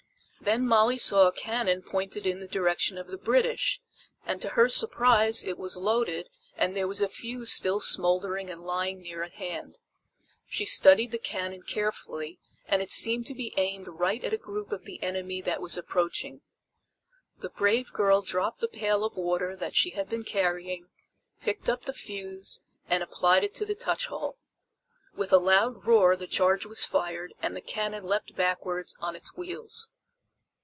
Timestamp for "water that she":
19.17-19.91